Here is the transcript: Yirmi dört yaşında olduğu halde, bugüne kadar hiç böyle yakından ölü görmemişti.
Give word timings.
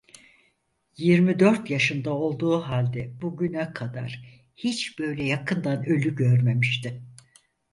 Yirmi 0.97 1.39
dört 1.39 1.69
yaşında 1.69 2.11
olduğu 2.13 2.59
halde, 2.59 3.21
bugüne 3.21 3.73
kadar 3.73 4.25
hiç 4.55 4.99
böyle 4.99 5.23
yakından 5.23 5.85
ölü 5.85 6.15
görmemişti. 6.15 7.01